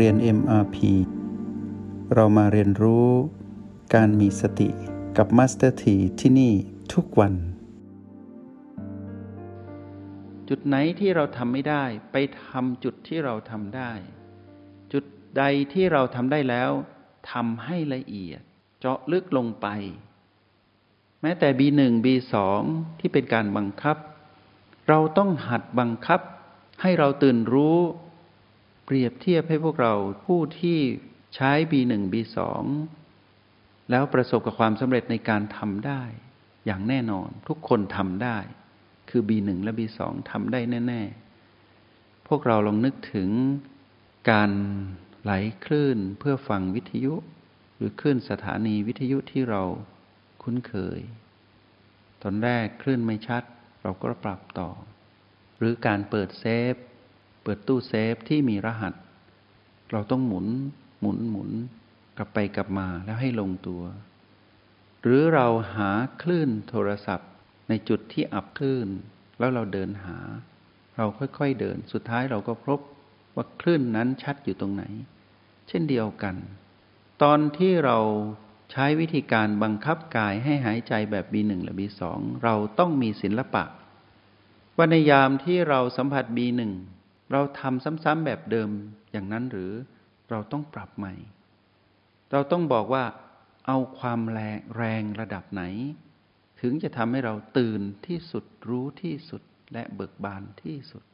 [0.00, 0.76] เรียน MRP
[2.14, 3.08] เรามาเรียนรู้
[3.94, 4.68] การมีสติ
[5.16, 6.52] กับ Master T ที่ที่นี่
[6.92, 7.34] ทุกวัน
[10.48, 13.92] จุดไหนที่เราทำไม่ได้ ไปทำจุดที่เราทำได้
[14.92, 15.04] จุด
[15.38, 16.70] ใดที่เราทำได้แล้ว
[17.32, 18.40] ทำให้ละเอียด
[18.80, 19.66] เจาะลึกลงไป
[21.22, 22.34] แม้แต่ B1 B2
[23.00, 23.96] ที่เป็นการบังคับ
[24.88, 26.20] เราต้องหัดบังคับ
[26.82, 27.78] ให้เราตื่นรู้
[28.84, 30.78] เปรียบเทียบให้พวกเราผู้ที่
[31.34, 32.38] ใช้ B1 B2
[33.90, 36.02] แล้วประสบกับความสำเร็จในการทำได้
[36.66, 38.38] อย่างแน่นอนทุกคนทำได้
[39.10, 41.02] คือ B1 และ B2 ทำได้แน่
[41.64, 43.30] ๆ พวกเราลองนึกถึง
[44.30, 44.50] การ
[45.22, 45.32] ไหล
[45.64, 47.14] คลื่นเพื่อฟังวิทยุ
[47.76, 49.62] หรือคลื่นสถานีวิทยุที่เรา
[50.42, 51.00] คุ้นเคย
[52.22, 53.42] ตอนแรกคลื่นไม่ชัด
[53.82, 54.70] เราก็ปรับต่อ
[55.58, 56.74] หรือการเปิดเซฟ
[57.44, 58.94] เปิดตู้เซฟที่มีรหัส
[59.92, 60.46] เราต้องหมุน
[61.00, 61.50] หมุนหมุน
[62.16, 63.82] กลับไปกลับมาแล้วให้ลงตัว
[65.02, 65.90] หรือเราหา
[66.22, 67.30] คลื่นโทรศัพท์
[67.68, 68.88] ในจุดที่อับคลื่น
[69.38, 70.18] แล้วเราเดินหา
[70.96, 72.80] เราค่อยๆเดิน สุดท้ายเราก็พบ
[73.34, 74.84] ว่าคลื่นนั้นชัดอยู่ตรงไหน
[75.68, 76.36] เช่นเดียวกัน
[77.22, 77.98] ตอนที่เรา
[78.72, 82.02] ใช้วิธีการบังคับกายให้หายใจแบบ B1 หรือ B2
[82.44, 83.64] เราต้องมีศิลปะ
[84.76, 86.60] ว่าในยามที่เราสัมผัส B1
[87.32, 88.70] เราทำซ้ำๆแบบเดิม
[89.12, 89.72] อย่างนั้นหรือ
[90.30, 91.14] เราต้องปรับใหม่
[92.32, 93.04] เราต้องบอกว่า
[93.66, 95.62] เอาความแรงแรงระดับไหน
[96.60, 101.04] ถึงจะทำให้เราตื่นที่สุดรู้ที่สุดและเบิกบานที่สุด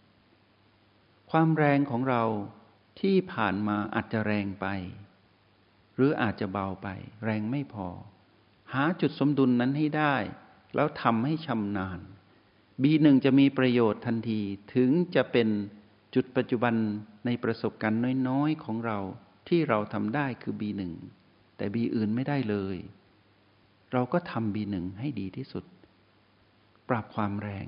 [1.30, 2.22] ความแรงของเรา
[3.00, 4.66] ที่ผ่านมาอาจจะแรงไป
[5.94, 6.88] หรืออาจจะเบาไป
[7.24, 7.88] แรงไม่พอ
[8.72, 10.16] หาจุดสมดุลนั้นให้ได้
[10.74, 12.00] แล้วทำให้ชำนาญ
[12.82, 14.40] B1 จะมีประโยชน์ทันที
[14.74, 15.48] ถึงจะเป็น
[16.14, 16.74] จุดปัจจุบัน
[17.26, 18.98] ในประสบการณ์น้อยๆของเรา
[19.48, 20.82] ที่เราทำได้คือ B1
[21.56, 22.76] แต่ B อื่นไม่ได้เลย
[23.92, 25.64] เราก็ทำ B1 ให้ดีที่สุด
[26.88, 27.66] ปรับความแรง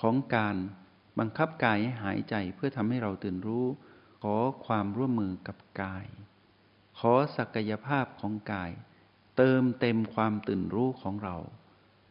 [0.00, 0.56] ของการ
[1.18, 3.66] บังคับกายให้หายใจเพื่อทำให้เราตื่นรู้
[4.22, 6.06] ขอความร่วมมือกับกาย
[6.98, 8.70] ขอศักยภาพของกาย
[9.36, 11.36] เติมเต็มความตื่นรู้ของเรา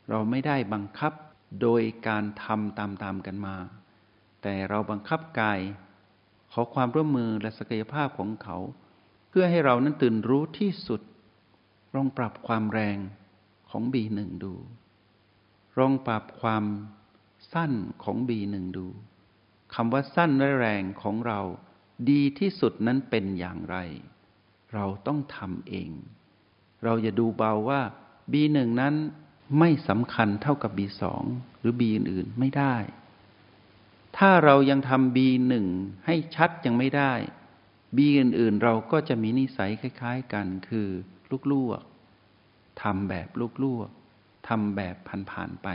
[0.10, 1.14] เราไม่ได้บังคับ
[1.62, 3.56] โดยการทำตามๆกันมา
[4.48, 5.60] แต่เราบังคับกาย
[6.52, 8.58] ขอความร่วมมือและศักยภาพของเขา
[9.30, 11.02] เพื่อให้เรานั้นตื่นรู้ที่สุด
[11.96, 12.98] ลองปรับความแรง
[13.70, 14.54] ของ B1 ดู
[15.80, 16.64] ลองปรับความ
[17.54, 17.74] สั้น
[18.04, 18.88] ของ B1 ดู
[19.74, 21.42] คำว่าสั้นและแรงของเรา
[22.10, 23.78] ดีที่สุดนั้นเป็นอย่างไร
[24.74, 25.92] เราต้องทำเอง
[26.84, 27.82] เราอย่าดูเบาว่า
[28.32, 28.96] B1 นั้น
[29.60, 31.04] ไม่สำคัญเท่ากับ B2
[31.60, 32.78] หรือ B อื่นๆไม่ได้
[34.18, 35.54] ถ้าเรายังทำ B1
[36.06, 37.14] ให้ชัดยังไม่ได้
[37.96, 40.88] B อื่นๆ เราก็จะมีนิสัยคล้าย ๆ กันคือ
[41.32, 41.82] ลูกลวก
[42.82, 43.90] ทำแบบลูกลวก
[44.48, 44.96] ทำแบบ
[45.32, 45.68] ผ่านๆไป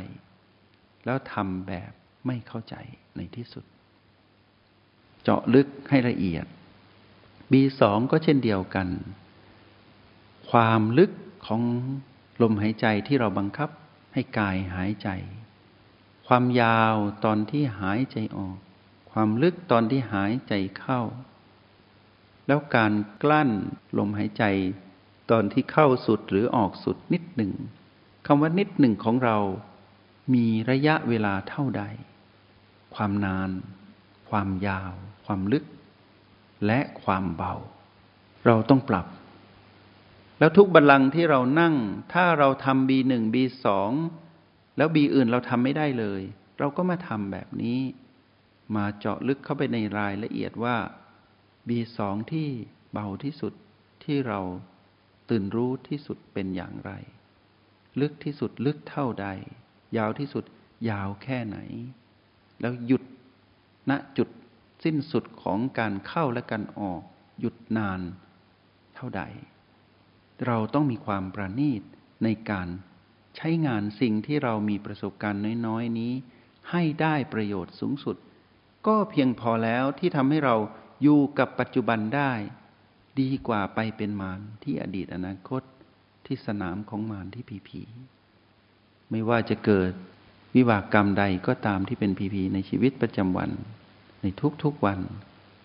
[1.04, 1.92] แล้วทำแบบ
[2.26, 2.74] ไม่เข้าใจ
[3.16, 3.64] ในที่สุด
[5.22, 6.46] เจาะลึกให้ละเอียด
[7.52, 8.88] B2 ก็เช่นเดียวกัน
[10.50, 11.10] ความลึก
[11.46, 11.62] ของ
[12.42, 13.70] ลมหายใจที่เราบังคับ
[14.14, 15.08] ให้กายหายใจ
[16.32, 18.58] ความยาวตอนที่หายใจออก
[19.12, 21.00] ความลึกตอนที่หายใจเข้า
[22.46, 22.92] แล้วการ
[23.22, 23.50] กลั้น
[23.98, 24.44] ลมหายใจ
[25.30, 27.52] ตอนที่เข้าสุดหรือออกสุดนิดหนึ่ง
[28.26, 29.38] คำว่านิดหนึ่งของเรา
[30.34, 31.82] มีระยะเวลาเท่าใด
[32.94, 33.50] ความนาน
[34.30, 34.92] ความยาว
[35.24, 35.64] ความลึก
[36.66, 37.54] และความเบา
[38.46, 39.06] เราต้องปรับ
[40.38, 41.74] แล้วทุกบัลลังก์ที่เรานั่ง
[42.12, 43.66] ถ้าเราทำ B1 B2
[44.80, 46.22] แล้ว B อื่นเราทำไม่ได้เลย
[46.58, 47.80] เราก็มาทำแบบนี้
[48.76, 50.76] มาเจาะลึกเข้าไปในรายละเอียดว่า
[51.68, 51.98] B2
[52.32, 52.48] ที่
[52.92, 53.52] เบาที่สุด
[54.04, 54.40] ที่เรา
[55.30, 56.92] ตื่นรู้ที่สุดเป็นอย่างไร
[58.00, 59.26] ลึกที่สุดลึกเท่าใด
[59.96, 60.44] ยาวที่สุด
[60.90, 61.58] ยาวแค่ไหน
[62.60, 63.02] แล้วหยุด
[63.90, 64.28] ณจุด
[64.84, 67.02] สิ้นสุดของการเข้าและการออก
[67.40, 68.00] หยุดนาน
[68.94, 69.22] เท่าใด
[70.46, 71.82] เราต้องมีความประณีต
[72.24, 72.68] ในการ
[73.36, 76.12] ใช้งานสิ่งที่เรามีประสบการณ์น้อยๆนี้
[76.70, 78.16] ให้ได้ประโยชน์สูงสุด
[78.86, 80.56] ก็เพียงพอแล้วที่ทำให้เรา
[81.02, 82.32] อยู่กับปัจจุบันได้
[83.20, 85.62] ดีกว่าไปเป็นมารที่อดีตอนาคต
[86.26, 87.82] ที่สนามของมารที่ผีผี
[89.10, 89.92] ไม่ว่าจะเกิด
[90.54, 93.50] วิบากกรรมใดก็ตามที่เป็นผีผีในชีวิตประจำวัน
[94.22, 94.26] ใน
[94.62, 95.00] ทุกๆวัน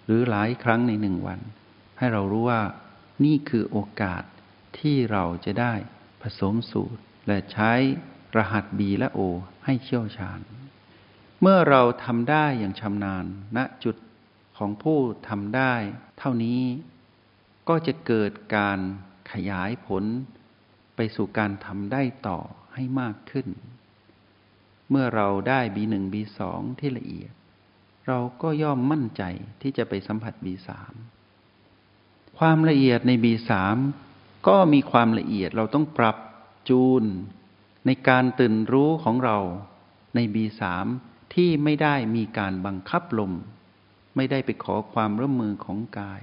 [0.06, 1.40] หรือหลายครั้งในหนึ่งวัน
[1.98, 2.62] ให้เรารู้ว่า
[3.26, 4.24] นี่คือโอกาส
[4.80, 5.74] ที่เราจะได้
[6.22, 7.72] ผสมสูตร และใช้
[8.38, 9.20] รหัส B และ O
[9.66, 10.40] ให้เชี่ยวชาญ
[11.42, 13.26] เมื่อเราทำได้อย่างชำนาญ
[13.58, 13.96] ณจุด
[14.58, 15.00] ของผู้
[15.30, 15.74] ทำได้
[16.20, 16.62] เท่านี้
[17.70, 18.80] ก็จะเกิดการ
[19.32, 20.04] ขยายผล
[20.96, 22.40] ไปสู่การทำได้ต่อ
[22.74, 23.48] ให้มากขึ้น
[24.90, 26.40] เมื่อเราได้ B1 B2
[26.80, 27.34] ที่ละเอียด
[28.08, 29.24] เราก็ย่อมมั่นใจ
[29.62, 30.70] ที่จะไปสัมผัส B3
[32.38, 33.52] ความละเอียดใน B3
[34.48, 36.18] ก็มีความละเอียดเราต้องปรับ
[36.70, 37.04] จูน
[37.86, 39.38] ในการตื่นรู้ของเรา
[40.16, 40.62] ใน B3
[41.34, 43.34] ที่ไม่ได้มีการบังคับลม
[44.16, 46.22] ไม่ได้ไปขอความร่วมมือของกาย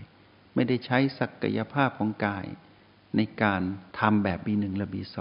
[0.55, 2.47] ไม่ได้ใช้ศักยภาพของกาย
[3.17, 3.63] ในการ
[3.99, 5.19] ทำแบบ B1 และ B2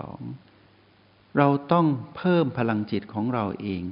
[1.38, 3.83] เราต้องเพิ่มพลังจิตของเราเอง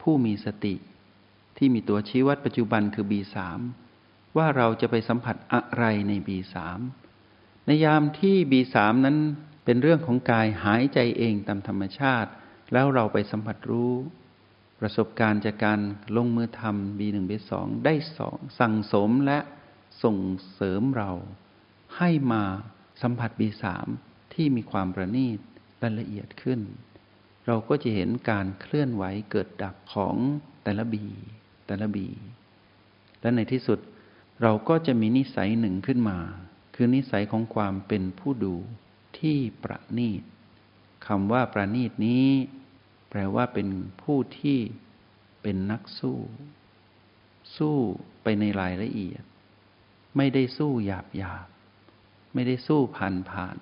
[0.00, 0.74] ผู้มีสติ
[1.56, 3.36] ที่มีตัวชี้วัดปัจจุบันคือ B3
[4.36, 6.54] ว่าเราจะไปสัมผัสอะไรใน B3
[7.66, 8.76] ในยามที่ B3
[9.06, 9.18] นั้น
[9.64, 12.30] เป็นเรื่องของกายหายใจเองตามธรรมชาติ
[12.72, 13.92] แล้วเราไปสัมผัสรู้
[14.80, 15.80] ประสบการณ์จากการ
[16.16, 17.52] ลงมือทำ B1 B2
[17.84, 19.38] ได้สองสั่งสมและ
[20.02, 20.18] ส่ง
[20.54, 21.12] เสริมเรา
[21.96, 22.42] ให้มา
[23.02, 23.64] สัมผัส B3
[24.34, 25.38] ที่มีความประณีต
[25.78, 26.60] และละเอียดขึ้น
[27.46, 30.16] เราก็จะเห็นการเคลื่อนไหวเกิดดับของ
[30.64, 31.06] แต่ละบี
[31.66, 32.08] แต่ละบี
[33.20, 33.78] และในที่สุด
[34.42, 36.18] เราก็จะมีนิสัยหนึ่งขึ้นมา
[36.74, 38.54] คือนิสัยของความเป็นผู้ดู
[39.20, 40.22] ที่ประณีต
[41.06, 42.28] คำว่าประณีตนี้
[43.10, 43.68] แปลว่าเป็น
[44.02, 44.58] ผู้ที่
[45.42, 46.18] เป็นนักสู้
[47.56, 47.76] สู้
[48.22, 49.22] ไปในรายละเอียด
[50.16, 51.46] ไม่ได้สู้หยาบหยาบ
[52.34, 53.56] ไม่ได้สู้ผ่านผ่าน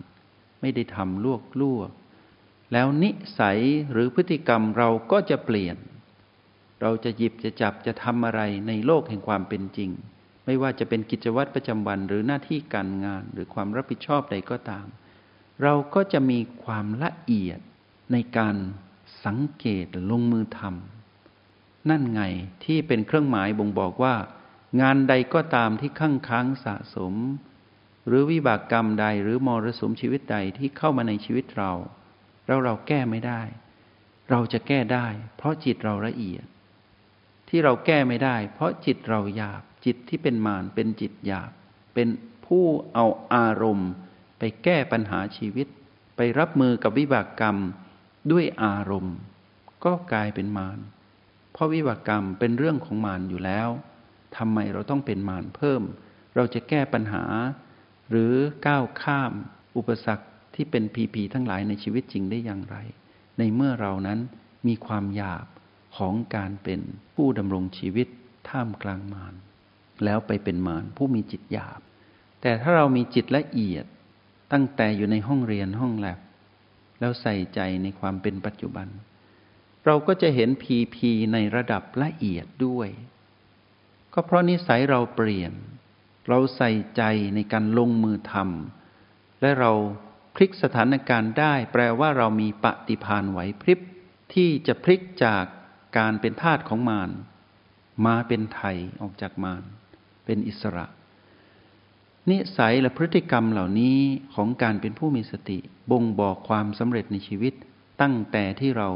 [0.61, 1.91] ไม่ได้ทำลวกลวก
[2.73, 3.61] แล้วนิสัย
[3.93, 5.77] หรือพฤติกรรมเราก็จะเปลี่ยน
[6.81, 9.91] เราจะหยิบจะจับจะทำอะไรในโลกแห่งความเป็นจริง
[10.47, 14.87] ไม่ว่าจะเป็นกิจวัตรประจำวันหรือหน้าที่การงานหรือความรับผิดชอบใดก็ตาม
[15.63, 17.59] เราก็จะมีความละเอียด
[18.13, 18.57] ในการ
[19.25, 22.23] สังเกตลงมือทำนั่นไง
[22.65, 24.15] ที่เป็นเครื่องหมายบ่งบอกว่า
[24.81, 27.15] งานใดก็ตามที่ข้างค้างสะสม
[28.07, 31.73] หรือวิบากกรรมใดหรือมรสุมชีวิตใดที่เข้ามาในชีวิตเรา
[32.47, 33.43] แล้วเราแก้ไม่ได้
[34.31, 35.07] เราจะแก้ได้
[35.37, 36.45] เพราะจิตเราละเอียด
[37.49, 41.51] ที่เราแก้ไม่ได้ เพราะจิตเราหยาบ จิตที่เป็นมารเป็นจิตหยาบ
[41.95, 42.09] เป็น
[42.47, 42.65] ผู้
[42.95, 43.91] เอาอารมณ์
[44.45, 45.67] ไปแก้ปัญหาชีวิต
[46.17, 47.57] ไปรับมือกับวิบากกรรม
[48.33, 49.17] ด้วยอารมณ์
[49.85, 50.79] ก็กลายเป็นมาร
[51.53, 53.69] เพราะวิบากกรรมเป็นเรื่องของมารอยู่แล้ว
[54.37, 55.83] ทำไมเราต้องเป็นมารเพิ่ม
[56.35, 57.25] เราจะแก้ปัญหา
[58.11, 58.33] หรือ
[58.67, 59.33] ก้าวข้าม
[59.77, 62.77] อุปสรรคที่เป็นพีพีทั้งหลายในชีวิตจริงได้อย่างไร
[63.39, 64.19] ในเมื่อเรานั้น
[64.67, 65.47] มีความหยาบ
[65.97, 66.81] ของการเป็น
[67.15, 68.09] ผู้ดำรงชีวิต
[68.49, 69.35] ท่ามกลางมาร
[70.05, 71.81] แล้วไปเป็นมารผู้มีจิตหยาบ
[72.41, 73.87] แต่ถ้าเรามีจิตละเอียด
[74.53, 76.19] ตั้งแต่อยู่ในห้องเรียนห้องแลบ
[77.01, 78.89] แล้วใส่ใจในความเป็นปัจจุบัน
[79.85, 82.89] เราก็จะเห็นพีพีในระดับละเอียดด้วย
[84.15, 85.53] ก็เพราะนิสัยเราเปลี่ยน
[86.29, 87.03] เราใส่ใจ
[87.35, 89.73] ในการลงมือทำและเรา
[90.35, 93.81] พลิกสถานการณ์ได้ แปลว่าเรามีปฏิพานไหวพริบ
[94.35, 95.45] ที่จะพลิกจาก
[95.99, 97.11] การเป็นทาสของมาร
[98.07, 99.63] มาเป็นไทยออกจากมาร
[100.25, 100.87] เป็นอิสระ
[102.31, 103.99] นิสัยและพฤติกรรมเหล่านี้
[104.35, 105.59] ของการเป็นผู้มีสติ
[105.91, 107.55] บ่งบอกความสำเร็จในชีวิต
[108.01, 108.89] ตั้งแต่ที่เรา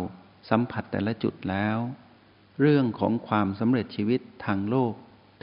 [0.50, 1.78] สัมผัสแต่ละจุดแล้ว
[2.60, 4.92] เรื่องของความสำเร็จชีวิตทางโลก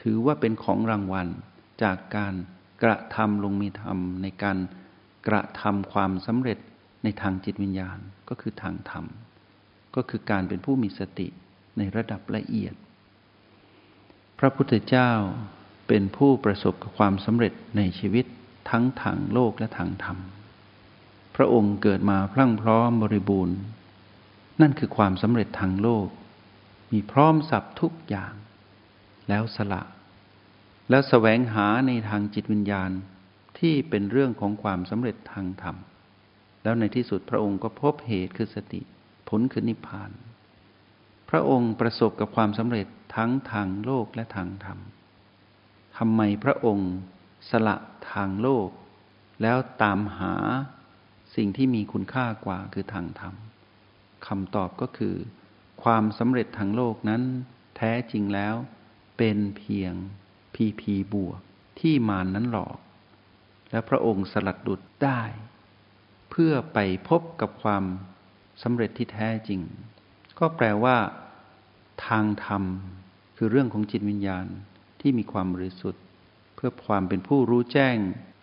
[0.01, 1.27] ถือว่าเป็นของรางวัล
[1.84, 2.34] จากการ
[2.84, 4.58] กระทำลงมีธรรมในการ
[5.27, 6.58] กระทำความสำเร็จ
[7.03, 7.98] ในทางจิตวิญญาณ
[8.29, 9.05] ก็คือทางธรรม
[9.96, 11.27] ก็คือการเป็นผู้มีสติ
[11.77, 12.74] ในระดับละเอียด
[14.39, 15.12] พระพุทธเจ้า
[15.88, 18.25] เป็นผู้ประสบกับความสำเร็จในชีวิต
[18.70, 20.18] ทั้งทางโลกและทางธรรม
[21.36, 23.58] พระองค์เกิดมาพรั่งพร้อมบริบูรณ์
[24.62, 26.08] นั่นคือความสำเร็จทางโลก
[26.92, 28.34] มีพร้อมสับทุกอย่าง
[29.30, 29.82] แล้วสละ
[30.90, 32.92] แล้วแสวงหาในทางจิตวิญญาณ
[33.60, 35.75] ที่เป็นเรื่องของความสำเร็จทางธรรม
[36.63, 38.82] แล้วในที่สุดพระองค์ก็พบเหตุคือสติ
[39.30, 40.12] ผลคือนิพพาน
[41.30, 44.80] พระองค์ประสบกับความสำเร็จทั้งทางโลกและทางธรรม
[45.97, 46.91] ทำไมพระองค์
[47.50, 47.75] สละ
[48.12, 48.69] ทางโลก
[49.41, 50.35] แล้วตามหา
[51.35, 53.35] สิ่งที่มีคุณค่ากว่าคือทางธรรม
[54.27, 55.15] คำตอบก็คือ
[55.83, 57.21] ความสำเร็จทางโลกนั้น
[57.77, 58.55] แท้จริงแล้ว
[59.17, 59.93] เป็นเพียง
[60.55, 61.39] พีพีบวก
[61.79, 62.77] ที่มานนั้นหลอก
[63.71, 65.21] และพระองค์สลัดดุดได้
[66.29, 67.83] เพื่อไปพบกับความ
[68.63, 69.62] สำเร็จที่แท้จริง
[70.39, 70.97] ก็แปลว่า
[72.07, 72.63] ทางธรรม
[73.38, 74.45] คือเรื่องของจิตวิญญาณ
[75.05, 76.03] ที่มีความบริสุทธิ์
[76.55, 77.98] เพื่อความเป็นผู้รู้แจ้ง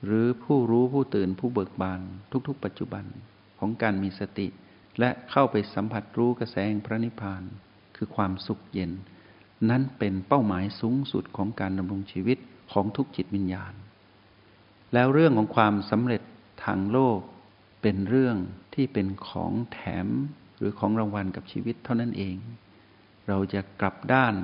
[0.07, 2.01] หรือผู้รู้ผู้ตื่นผู้เบิกบาน
[2.49, 3.05] ทุกๆ ปัจจุบัน
[3.59, 4.49] ของการมีสติ
[4.99, 7.43] และเข้าไปสัมผัสรู้กระแสงพระนิพพาน
[7.97, 8.93] คือความสุขเย็น
[9.71, 12.39] นั้นเป็นเป้าหมายสูงสุดของการดำรงชีวิต
[12.73, 13.75] ของทุกจิตวิญญาณ
[14.95, 16.23] แล้วเรื่องของความสำเร็จ
[16.65, 17.19] ทางโลก
[17.83, 18.37] เป็นเรื่อง
[18.75, 20.09] ที่เป็นของแถม
[20.59, 22.37] หรือของรางวัลกับชีวิตเท่านั้นเอง
[23.29, 24.35] เราจะกลับด้าน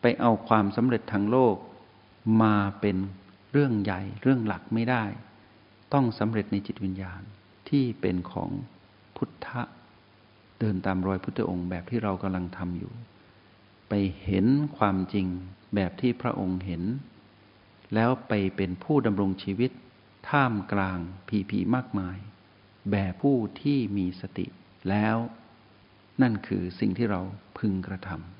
[0.00, 1.56] ไปเอาความสำเร็จทางโลก
[2.42, 2.96] มาเป็น
[3.52, 5.04] เรื่องใหญ่ เรื่องหลักไม่ได้
[5.92, 7.22] ต้องสำเร็จในจิตวิญญาณ
[7.68, 8.50] ที่เป็นของ
[9.16, 9.62] พุทธะ
[10.58, 12.92] เดินตามรอยพุทธองค์แบบที่เรากำลังทำอยู่
[13.88, 13.92] ไป
[14.24, 15.26] เห็นความจริง
[15.74, 16.82] แบบที่พระองค์เห็น
[17.94, 19.70] แล้วไปเป็นผู้ดำรงชีวิต
[20.28, 22.18] ท่ามกลางผีผีมากมาย
[22.90, 24.46] แบบผู้ที่มีสติ
[24.88, 25.16] แล้ว
[26.22, 27.20] นั่นคือสิ่งที่เรา
[27.58, 28.39] พึงกระทำ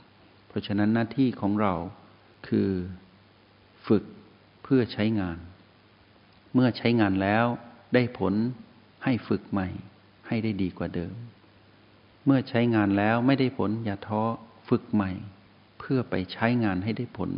[0.51, 1.75] เพราะฉะนั้นหน้าที่ของเรา
[2.49, 2.71] คือ
[3.87, 4.05] ฝึก
[4.63, 5.39] เพื่อใช้งาน
[6.55, 7.45] เมื่อใช้งานแล้ว
[7.95, 8.35] ได้ผล
[9.05, 9.69] ให้ฝึกใหม่
[10.29, 11.15] ให้ได้ดีกว่าเดิม
[12.27, 14.23] เมื่อใช้งานแล้วไม่ได้ผลอย่าท้อ
[14.69, 15.13] ฝึกใหม่
[15.79, 17.31] เพื่อไปใช้งานให้ได้ผล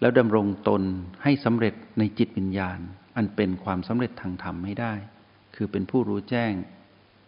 [0.00, 0.82] แล้วดำรงตน
[1.22, 2.78] ให้สำเร็จในจิตวิญญาณ
[3.16, 4.94] อันเป็นความสำเร็จทางธรรมให้ได้
[5.54, 6.52] คือเป็นผู้รู้แจ้ง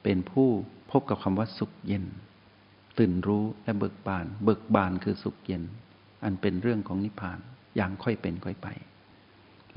[0.03, 0.49] เป็นผู้
[0.91, 2.05] พบกับคำว่าสุขเย็น
[2.99, 5.63] ตื่นรู้และเบิกบาน เบิกบานคือสุขเย็น
[6.25, 7.39] อันเป็นเรื่องของนิพพาน
[7.77, 8.69] อย่างค่อยเป็นค่อยไป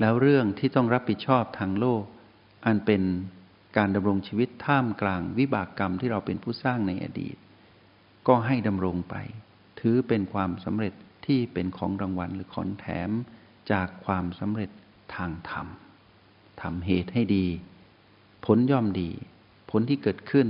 [0.00, 2.04] แล้วเรื่องที่ต้องรับผิดชอบทางโลก
[2.66, 3.02] อันเป็น
[3.76, 7.36] การดำรงชีวิตท่ามกลางวิบากกรรมที่เราเป็นผู้สร้างในอดีต
[8.28, 9.14] ก็ให้ดำรงไป
[9.80, 10.94] ถือเป็นความสำเร็จ
[11.26, 13.10] ที่เป็นของรางวัลหรือของแถม
[13.72, 14.70] จากความสำเร็จ
[15.16, 15.66] ทางธรรม
[16.62, 17.46] ทำเหตุให้ดี
[18.44, 19.10] ผลย่อมดี
[19.70, 20.48] ผลที่เกิดขึ้น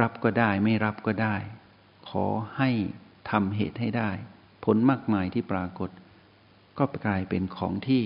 [0.00, 1.36] รับก็ได้ไม่รับก็ได้
[2.08, 2.70] ขอให้
[3.30, 4.10] ทำเหตุให้ได้
[4.64, 5.90] ผลมากมายที่ปรากฏ
[6.78, 8.02] ก็กลายเป็นของที่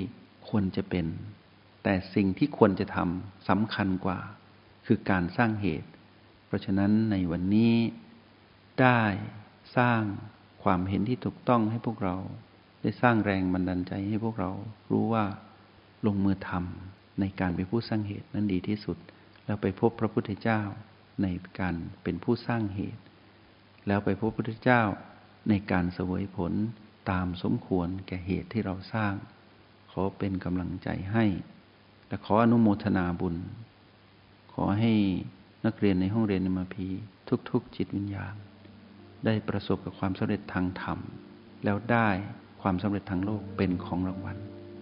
[0.49, 1.07] ควรจะเป็น
[1.83, 4.19] แต่สิ่งที่ควรจะทำสำคัญกว่า
[4.87, 5.88] คือการสร้างเหตุ
[6.47, 7.75] เพราะฉะนั้นในวันนี้
[8.80, 9.02] ได้
[9.76, 10.02] สร้าง
[10.62, 12.16] ความเห็นที่ถูกต้องให้พวกเรา
[12.83, 14.50] ได้สร้างแรงบันดาลใจให้พวกเรา
[14.90, 15.25] รู้ว่า
[16.07, 18.97] ลงมือทำในการเป็นผู้สร้างเหตุนั้นดีที่สุด
[19.45, 20.61] แล้วไปพบพระพุทธเจ้า
[21.23, 21.26] ใน
[21.61, 23.02] การเป็นผู้สร้างเหตุ
[23.87, 24.83] แล้วไปพบพระพุทธเจ้า
[25.49, 26.53] ในการเสวยผล
[27.11, 29.15] ตามสมควรแก่เหตุที่เราสร้าง
[29.91, 31.25] ขอเป็นกำลังใจให้
[32.09, 33.37] และขออนุโมทนาบุญ
[34.53, 34.93] ขอให้
[35.67, 36.87] นักเรียนในห้องเรียนมาพี
[37.51, 38.35] ทุกๆ จิตวิญญาณ
[39.25, 40.99] ได้ประสบกับความสำเร็จทางธรรม
[41.65, 42.09] แล้วได้
[42.63, 44.37] ความสำเร็จทางโลกเป็นของรางวัล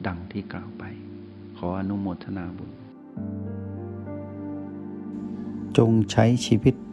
[0.06, 0.84] ดังที่กล่าวไป
[1.56, 2.70] ขออนุโมทนาบุญ
[5.76, 6.74] จงใช้ชีวิต